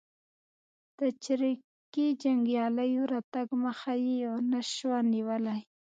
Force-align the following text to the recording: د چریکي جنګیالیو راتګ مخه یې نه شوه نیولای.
د 0.99 1.01
چریکي 1.23 2.07
جنګیالیو 2.23 3.09
راتګ 3.13 3.47
مخه 3.63 3.93
یې 4.07 4.17
نه 4.51 4.59
شوه 4.73 4.99
نیولای. 5.13 5.61